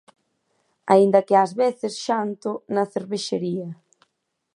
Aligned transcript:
Aínda 0.93 1.25
que 1.27 1.35
ás 1.43 1.51
veces 1.61 1.93
xanto 2.05 2.49
na 2.73 2.83
cervexaría. 2.93 3.69